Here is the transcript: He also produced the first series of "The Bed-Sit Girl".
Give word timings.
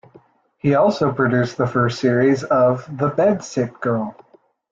He 0.57 0.73
also 0.73 1.11
produced 1.11 1.57
the 1.57 1.67
first 1.67 1.99
series 1.99 2.43
of 2.43 2.87
"The 2.97 3.09
Bed-Sit 3.09 3.79
Girl". 3.79 4.15